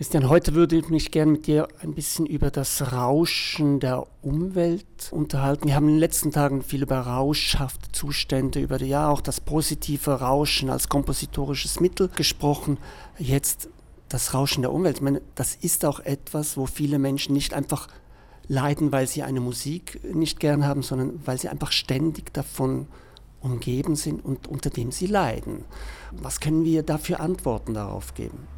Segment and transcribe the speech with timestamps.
[0.00, 5.10] Christian, heute würde ich mich gerne mit dir ein bisschen über das Rauschen der Umwelt
[5.10, 5.68] unterhalten.
[5.68, 10.20] Wir haben in den letzten Tagen viel über rauschhafte Zustände, über ja auch das positive
[10.22, 12.78] Rauschen als kompositorisches Mittel gesprochen.
[13.18, 13.68] Jetzt
[14.08, 14.96] das Rauschen der Umwelt.
[14.96, 17.88] Ich meine, das ist auch etwas, wo viele Menschen nicht einfach
[18.48, 22.86] leiden, weil sie eine Musik nicht gern haben, sondern weil sie einfach ständig davon
[23.42, 25.66] umgeben sind und unter dem sie leiden.
[26.10, 28.48] Was können wir dafür Antworten darauf geben?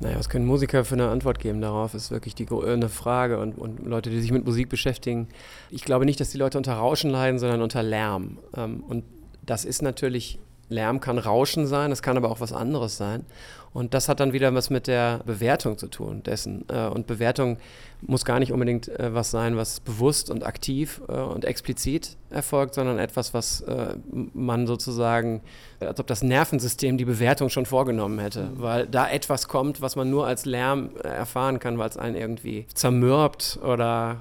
[0.00, 3.38] Naja, was können Musiker für eine Antwort geben darauf, ist wirklich die eine Frage.
[3.38, 5.28] Und, und, Leute, die sich mit Musik beschäftigen,
[5.70, 8.38] ich glaube nicht, dass die Leute unter Rauschen leiden, sondern unter Lärm.
[8.56, 9.04] Ähm, und
[9.44, 10.38] das ist natürlich,
[10.70, 13.26] Lärm kann Rauschen sein, es kann aber auch was anderes sein.
[13.72, 16.64] Und das hat dann wieder was mit der Bewertung zu tun dessen.
[16.68, 17.58] Äh, und Bewertung
[18.02, 22.74] muss gar nicht unbedingt äh, was sein, was bewusst und aktiv äh, und explizit erfolgt,
[22.74, 23.64] sondern etwas, was
[24.12, 25.40] man sozusagen,
[25.80, 28.62] als ob das Nervensystem die Bewertung schon vorgenommen hätte, mhm.
[28.62, 32.66] weil da etwas kommt, was man nur als Lärm erfahren kann, weil es einen irgendwie
[32.72, 34.18] zermürbt oder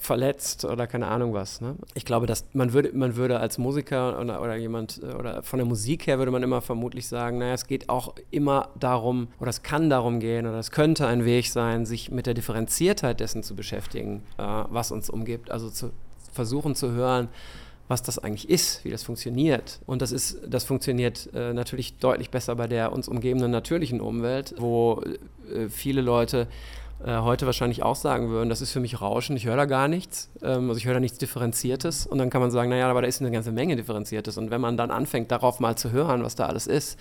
[0.00, 1.60] verletzt oder keine Ahnung was.
[1.60, 1.76] Ne?
[1.92, 5.66] Ich glaube, dass man würde, man würde als Musiker oder, oder jemand oder von der
[5.66, 9.50] Musik her würde man immer vermutlich sagen, naja, es geht auch immer darum, darum, oder
[9.50, 13.42] es kann darum gehen, oder es könnte ein Weg sein, sich mit der Differenziertheit dessen
[13.42, 15.50] zu beschäftigen, äh, was uns umgibt.
[15.50, 15.90] Also zu
[16.32, 17.28] versuchen zu hören,
[17.88, 19.80] was das eigentlich ist, wie das funktioniert.
[19.86, 24.54] Und das ist, das funktioniert äh, natürlich deutlich besser bei der uns umgebenden natürlichen Umwelt,
[24.58, 25.02] wo
[25.52, 26.46] äh, viele Leute
[27.04, 29.88] äh, heute wahrscheinlich auch sagen würden, das ist für mich Rauschen, ich höre da gar
[29.88, 32.06] nichts, ähm, also ich höre da nichts Differenziertes.
[32.06, 34.38] Und dann kann man sagen, naja, aber da ist eine ganze Menge Differenziertes.
[34.38, 36.98] Und wenn man dann anfängt, darauf mal zu hören, was da alles ist,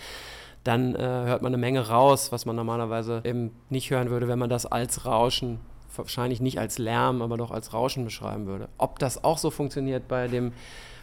[0.64, 4.40] dann äh, hört man eine Menge raus, was man normalerweise eben nicht hören würde, wenn
[4.40, 5.60] man das als Rauschen,
[5.96, 8.70] wahrscheinlich nicht als Lärm, aber doch als Rauschen beschreiben würde.
[8.78, 10.54] Ob das auch so funktioniert bei dem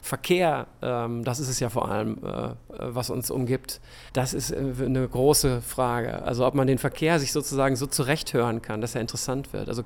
[0.02, 3.80] Verkehr, ähm, das ist es ja vor allem, äh, was uns umgibt,
[4.12, 6.22] das ist äh, eine große Frage.
[6.22, 9.68] Also ob man den Verkehr sich sozusagen so zurechthören kann, dass er interessant wird.
[9.68, 9.82] Also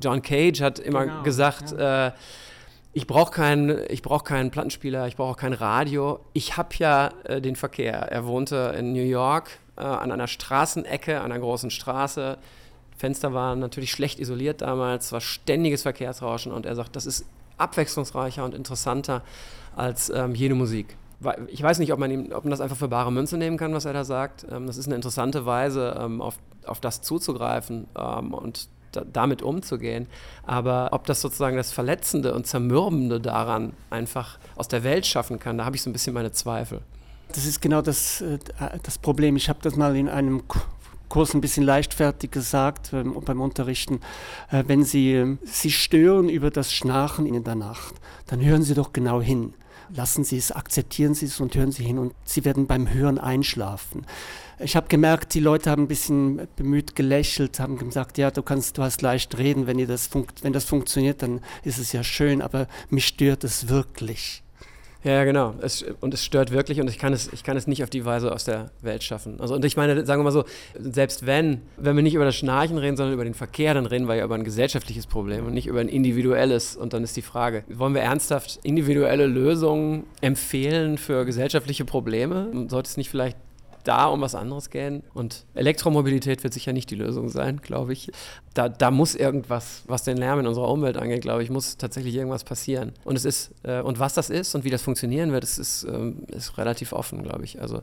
[0.00, 2.08] John Cage hat immer genau, gesagt, ja.
[2.08, 2.12] äh,
[2.92, 6.20] ich brauche keinen, brauch keinen Plattenspieler, ich brauche auch kein Radio.
[6.32, 7.94] Ich habe ja äh, den Verkehr.
[7.94, 12.38] Er wohnte in New York äh, an einer Straßenecke, an einer großen Straße.
[12.98, 17.24] Fenster waren natürlich schlecht isoliert damals, war ständiges Verkehrsrauschen und er sagt, das ist
[17.56, 19.22] abwechslungsreicher und interessanter
[19.76, 20.96] als ähm, jede Musik.
[21.48, 23.72] Ich weiß nicht, ob man, ihm, ob man das einfach für bare Münze nehmen kann,
[23.72, 24.46] was er da sagt.
[24.50, 29.42] Ähm, das ist eine interessante Weise, ähm, auf, auf das zuzugreifen ähm, und da, damit
[29.42, 30.06] umzugehen.
[30.44, 35.58] Aber ob das sozusagen das Verletzende und Zermürbende daran einfach aus der Welt schaffen kann,
[35.58, 36.82] da habe ich so ein bisschen meine Zweifel.
[37.28, 38.38] Das ist genau das, äh,
[38.82, 39.36] das Problem.
[39.36, 40.42] Ich habe das mal in einem
[41.08, 44.00] Kurs ein bisschen leichtfertig gesagt ähm, beim Unterrichten.
[44.50, 47.94] Äh, wenn Sie äh, sich stören über das Schnarchen in der Nacht,
[48.26, 49.54] dann hören Sie doch genau hin.
[49.94, 53.18] Lassen Sie es, akzeptieren Sie es und hören Sie hin und Sie werden beim Hören
[53.18, 54.04] einschlafen.
[54.58, 58.76] Ich habe gemerkt, die Leute haben ein bisschen bemüht gelächelt, haben gesagt, ja, du kannst,
[58.76, 60.10] du hast leicht reden, wenn, ihr das
[60.42, 64.42] wenn das funktioniert, dann ist es ja schön, aber mich stört es wirklich.
[65.04, 65.54] Ja, genau.
[65.60, 68.04] Es, und es stört wirklich und ich kann es, ich kann es nicht auf die
[68.04, 69.40] Weise aus der Welt schaffen.
[69.40, 70.44] Also, und ich meine, sagen wir mal so,
[70.76, 74.08] selbst wenn, wenn wir nicht über das Schnarchen reden, sondern über den Verkehr, dann reden
[74.08, 76.76] wir ja über ein gesellschaftliches Problem und nicht über ein individuelles.
[76.76, 82.66] Und dann ist die Frage, wollen wir ernsthaft individuelle Lösungen empfehlen für gesellschaftliche Probleme?
[82.68, 83.36] Sollte es nicht vielleicht
[83.84, 85.02] da um was anderes gehen.
[85.14, 88.10] Und Elektromobilität wird sicher nicht die Lösung sein, glaube ich.
[88.54, 92.14] Da, da muss irgendwas, was den Lärm in unserer Umwelt angeht, glaube ich, muss tatsächlich
[92.14, 92.92] irgendwas passieren.
[93.04, 95.84] Und es ist, äh, und was das ist und wie das funktionieren wird, das ist,
[95.84, 97.60] ähm, ist relativ offen, glaube ich.
[97.60, 97.82] Also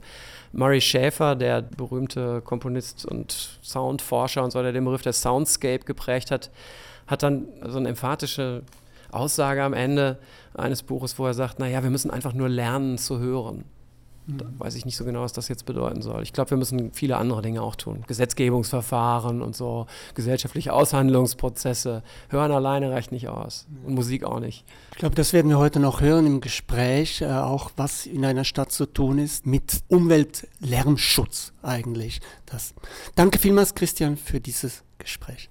[0.51, 6.31] Murray Schäfer, der berühmte Komponist und Soundforscher und so, der den Begriff der Soundscape geprägt
[6.31, 6.51] hat,
[7.07, 8.63] hat dann so eine emphatische
[9.11, 10.17] Aussage am Ende
[10.53, 13.65] eines Buches, wo er sagt, naja, wir müssen einfach nur lernen zu hören.
[14.27, 16.23] Da weiß ich nicht so genau, was das jetzt bedeuten soll.
[16.23, 18.03] Ich glaube, wir müssen viele andere Dinge auch tun.
[18.07, 22.01] Gesetzgebungsverfahren und so, gesellschaftliche Aushandlungsprozesse.
[22.29, 23.67] Hören alleine reicht nicht aus.
[23.85, 24.65] Und Musik auch nicht.
[24.91, 28.45] Ich glaube, das werden wir heute noch hören im Gespräch, äh, auch was in einer
[28.45, 32.21] Stadt zu tun ist mit Umweltlärmschutz eigentlich.
[32.45, 32.73] Das.
[33.15, 35.49] Danke vielmals, Christian, für dieses Gespräch.